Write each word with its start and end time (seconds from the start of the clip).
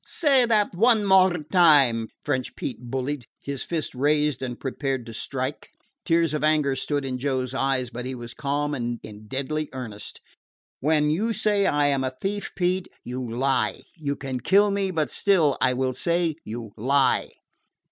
"Say 0.03 0.47
dat 0.47 0.73
one 0.73 1.03
time 1.51 1.95
more," 1.99 2.07
French 2.25 2.55
Pete 2.55 2.79
bullied, 2.81 3.27
his 3.39 3.61
fist 3.63 3.93
raised 3.93 4.41
and 4.41 4.59
prepared 4.59 5.05
to 5.05 5.13
strike. 5.13 5.69
Tears 6.05 6.33
of 6.33 6.43
anger 6.43 6.75
stood 6.75 7.05
in 7.05 7.19
Joe's 7.19 7.53
eyes, 7.53 7.91
but 7.91 8.03
he 8.07 8.15
was 8.15 8.33
calm 8.33 8.73
and 8.73 8.99
in 9.03 9.27
deadly 9.27 9.69
earnest. 9.73 10.19
"When 10.79 11.11
you 11.11 11.33
say 11.33 11.67
I 11.67 11.85
am 11.85 12.03
a 12.03 12.13
thief, 12.19 12.49
Pete, 12.55 12.87
you 13.03 13.23
lie. 13.23 13.83
You 13.95 14.15
can 14.15 14.39
kill 14.39 14.71
me, 14.71 14.89
but 14.89 15.11
still 15.11 15.55
I 15.61 15.75
will 15.75 15.93
say 15.93 16.33
you 16.43 16.71
lie." 16.75 17.33